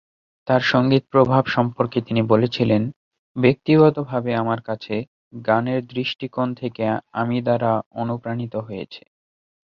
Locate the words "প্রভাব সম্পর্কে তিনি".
1.09-2.21